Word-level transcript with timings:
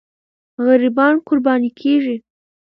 غریبان 0.65 1.13
قرباني 1.27 1.69
کېږي. 1.79 2.15